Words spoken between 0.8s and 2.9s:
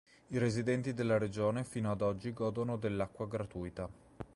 della regione fino ad oggi godono